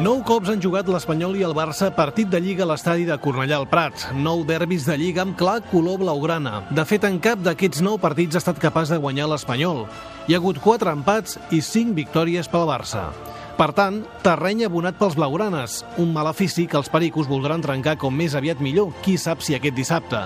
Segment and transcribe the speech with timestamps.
[0.00, 3.58] Nou cops han jugat l'Espanyol i el Barça partit de Lliga a l'estadi de Cornellà
[3.60, 4.06] al Prat.
[4.16, 6.62] Nou derbis de Lliga amb clar color blaugrana.
[6.72, 9.84] De fet, en cap d'aquests nou partits ha estat capaç de guanyar l'Espanyol.
[10.24, 13.10] Hi ha hagut quatre empats i cinc victòries pel Barça.
[13.58, 18.32] Per tant, terreny abonat pels blaugranes, un malefici que els pericos voldran trencar com més
[18.32, 20.24] aviat millor, qui sap si aquest dissabte.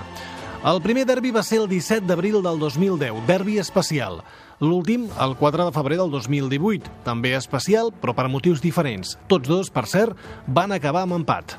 [0.63, 4.23] El primer derbi va ser el 17 d'abril del 2010, derbi especial.
[4.57, 9.11] L'últim, el 4 de febrer del 2018, també especial, però per motius diferents.
[9.29, 10.17] Tots dos, per cert,
[10.49, 11.53] van acabar amb empat.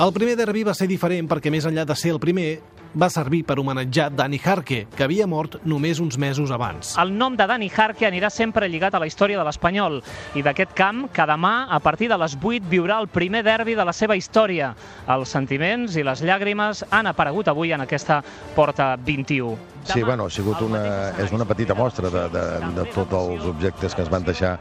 [0.00, 2.62] El primer derbi va ser diferent perquè, més enllà de ser el primer,
[2.94, 6.96] va servir per homenatjar Dani Jarque, que havia mort només uns mesos abans.
[7.00, 10.00] El nom de Dani Jarque anirà sempre lligat a la història de l'Espanyol
[10.34, 13.86] i d'aquest camp, que demà, a partir de les 8, viurà el primer derbi de
[13.86, 14.74] la seva història.
[15.08, 18.22] Els sentiments i les llàgrimes han aparegut avui en aquesta
[18.56, 19.70] porta 21.
[19.84, 20.82] Sí, bueno, ha sigut una,
[21.18, 22.42] és una petita mostra de, de,
[22.76, 24.58] de tots els objectes que es van deixar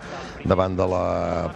[0.48, 1.04] davant de la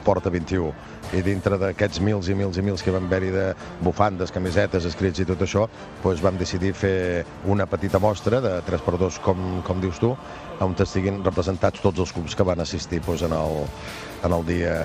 [0.04, 0.74] Porta 21.
[1.14, 3.46] I dintre d'aquests mils i mils i mils que van haver-hi de
[3.86, 5.68] bufandes, camisetes, escrits i tot això,
[6.04, 10.14] doncs vam decidir fer una petita mostra de 3x2, com, com dius tu,
[10.64, 13.66] on estiguin representats tots els clubs que van assistir doncs, en, el,
[14.24, 14.78] en el dia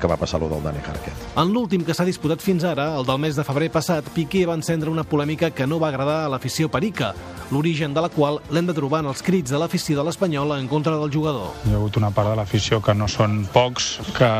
[0.00, 1.12] que va passar lo del Dani Jarque.
[1.36, 4.56] En l'últim que s'ha disputat fins ara, el del mes de febrer passat, Piqué va
[4.58, 7.12] encendre una polèmica que no va agradar a l'afició perica,
[7.52, 10.68] l'origen de la qual l'hem de trobar en els crits de l'afició de l'Espanyol en
[10.70, 11.52] contra del jugador.
[11.66, 14.30] Hi ha hagut una part de l'afició que no són pocs, que,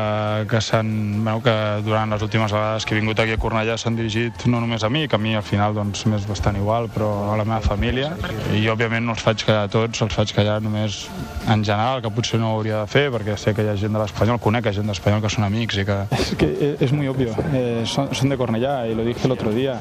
[0.49, 4.47] que, bueno, que durant les últimes vegades que he vingut aquí a Cornellà s'han dirigit
[4.49, 6.62] no només a mi, que a mi al final doncs, m'és bastant igual,
[6.93, 8.13] però a la meva família.
[8.55, 11.07] I òbviament no els faig callar tots, els faig callar només
[11.47, 13.93] en general, que potser no ho hauria de fer, perquè sé que hi ha gent
[13.93, 15.99] de l'Espanyol, conec gent de l'Espanyol que són amics i que...
[16.17, 19.79] Es que es muy obvio, eh, son de Cornellà y lo dije otro día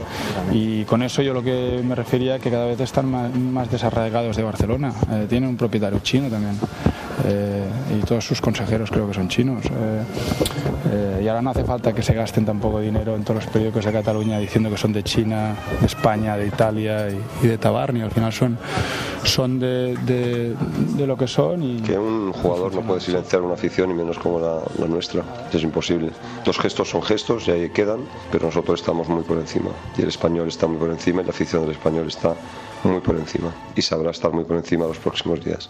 [0.50, 4.36] y con eso yo lo que me refería que cada vez están más, más desarraigados
[4.36, 4.92] de Barcelona.
[5.10, 6.58] Eh, tienen un propietario chino también.
[7.24, 7.64] Eh,
[7.98, 9.64] y todos sus consejeros creo que son chinos.
[9.66, 10.02] Eh,
[10.92, 13.84] eh, y ahora no hace falta que se gasten tampoco dinero en todos los periódicos
[13.84, 18.00] de Cataluña diciendo que son de China, de España, de Italia y, y de Tabarni.
[18.00, 18.58] Al final son,
[19.24, 20.54] son de, de,
[20.96, 21.62] de, lo que son.
[21.62, 21.80] Y...
[21.80, 25.22] Que un jugador no puede silenciar una afición y menos como la, la nuestra.
[25.52, 26.10] Es imposible.
[26.44, 28.00] Los gestos son gestos y ahí quedan,
[28.30, 29.70] pero nosotros estamos muy por encima.
[29.96, 32.34] Y el español está muy por encima y la afición del español está
[32.84, 33.52] muy por encima.
[33.76, 35.68] Y sabrá estar muy por encima los próximos días.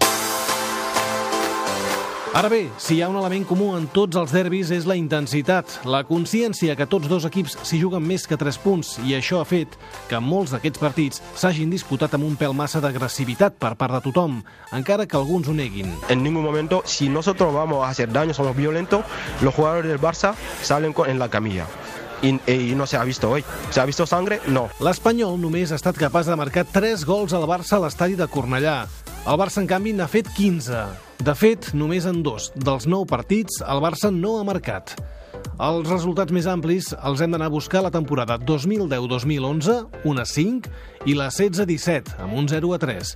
[2.33, 5.69] Ara bé, si hi ha un element comú en tots els derbis és la intensitat,
[5.85, 9.49] la consciència que tots dos equips s'hi juguen més que 3 punts i això ha
[9.49, 9.77] fet
[10.09, 14.41] que molts d'aquests partits s'hagin disputat amb un pèl massa d'agressivitat per part de tothom,
[14.73, 15.93] encara que alguns ho neguin.
[16.09, 19.05] En ningún momento, si nosotros vamos a hacer daño, somos violentos,
[19.43, 20.33] los jugadores del Barça
[20.63, 21.67] salen en la camilla.
[22.23, 23.45] I, i no s'ha vist hoy.
[23.71, 24.41] ¿Se ha visto sangre?
[24.47, 24.69] No.
[24.81, 28.87] L'Espanyol només ha estat capaç de marcar 3 gols al Barça a l'estadi de Cornellà.
[29.23, 30.79] El Barça, en canvi, n'ha fet 15.
[31.23, 34.97] De fet, només en dos dels nou partits el Barça no ha marcat.
[35.63, 39.77] Els resultats més amplis els hem d'anar a buscar la temporada 2010-2011,
[40.11, 40.73] una 5,
[41.07, 43.13] i la 16-17, amb un 0 a 3.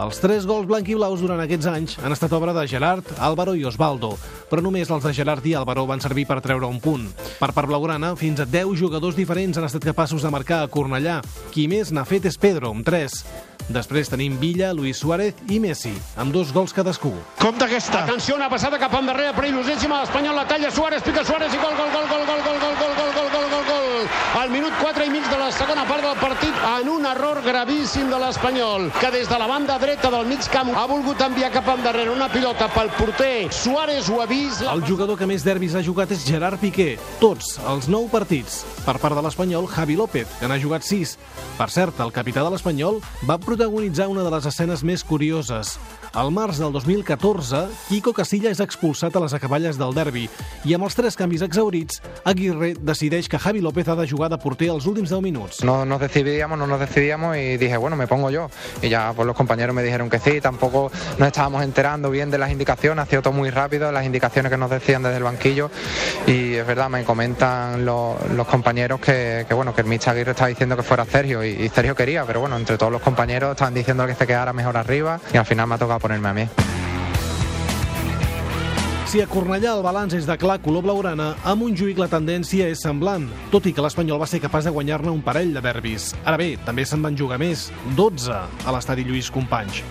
[0.00, 4.14] Els tres gols blanquiblaus durant aquests anys han estat obra de Gerard, Álvaro i Osvaldo,
[4.48, 7.04] però només els de Gerard i Álvaro van servir per treure un punt.
[7.36, 11.20] Per part blaugrana, fins a 10 jugadors diferents han estat capaços de marcar a Cornellà.
[11.52, 13.20] Qui més n'ha fet és Pedro, amb 3.
[13.70, 17.12] Després tenim Villa, Luis Suárez i Messi, amb dos gols cadascú.
[17.38, 18.02] Compte aquesta.
[18.02, 20.00] Atenció, una passada cap endarrere, perillosíssima.
[20.02, 22.94] L'Espanyol la talla Suárez, pica Suárez i gol, gol, gol, gol, gol, gol, gol, gol,
[22.98, 24.08] gol, gol, gol, gol, gol.
[24.30, 28.06] Al minut 4 i mig de la segona part del partit, en un error gravíssim
[28.12, 31.66] de l'Espanyol, que des de la banda dreta del mig camp ha volgut enviar cap
[31.74, 33.50] endarrere una pilota pel porter.
[33.50, 34.62] Suárez ho ha vist.
[34.62, 36.92] El jugador que més derbis ha jugat és Gerard Piqué.
[37.18, 38.62] Tots, els nou partits.
[38.86, 41.16] Per part de l'Espanyol, Javi López, que n'ha jugat 6.
[41.58, 45.74] Per cert, el capità de l'Espanyol va protagonitzar una de les escenes més curioses.
[46.12, 50.24] Al març del 2014, Kiko Casilla és expulsat a les acaballes del derbi
[50.66, 54.38] i amb els tres canvis exaurits, Aguirre decideix que Javi López ha de jugar de
[54.38, 55.64] porter els últims 10 minuts.
[55.64, 58.50] No nos decidíamos, no nos decidíamos y dije, bueno, me pongo yo.
[58.82, 62.38] Y ya pues los compañeros me dijeron que sí, tampoco nos estábamos enterando bien de
[62.38, 65.70] las indicaciones, ha sido todo muy rápido, las indicaciones que nos decían desde el banquillo
[66.26, 70.48] y es verdad, me comentan los, los compañeros que, bueno, que el Micha Aguirre estaba
[70.48, 73.74] diciendo que fuera Sergio y, y Sergio quería, pero bueno, entre todos los compañeros estaban
[73.74, 76.48] diciendo que se quedara mejor arriba y al final me ha tocado ponerme a mí.
[79.10, 82.78] Si a Cornellà el balanç és de clar color blaugrana, a Montjuïc la tendència és
[82.86, 86.12] semblant, tot i que l'Espanyol va ser capaç de guanyar-ne un parell de derbis.
[86.22, 89.82] Ara bé, també se'n van jugar més, 12, a l'estadi Lluís Companys.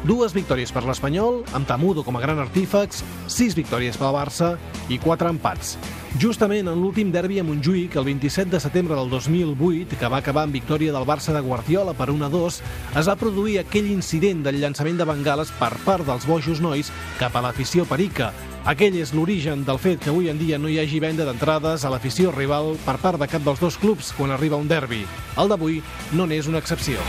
[0.00, 4.54] Dues victòries per l'Espanyol, amb Tamudo com a gran artífex, sis victòries pel Barça
[4.88, 5.74] i quatre empats.
[6.18, 10.46] Justament en l'últim derbi a Montjuïc, el 27 de setembre del 2008, que va acabar
[10.46, 12.62] amb victòria del Barça de Guardiola per 1-2,
[12.96, 16.88] es va produir aquell incident del llançament de bengales per part dels bojos nois
[17.20, 18.32] cap a l'afició perica.
[18.64, 21.92] Aquell és l'origen del fet que avui en dia no hi hagi venda d'entrades a
[21.92, 25.04] l'afició rival per part de cap dels dos clubs quan arriba un derbi.
[25.36, 25.82] El d'avui
[26.16, 27.04] no n'és una excepció.